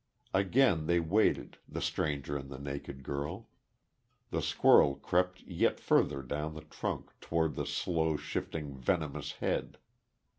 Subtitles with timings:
[0.33, 3.49] Again they waited, the stranger and the naked girl....
[4.31, 9.77] The squirrel crept yet further down the trunk, toward the slow shifting venomous head....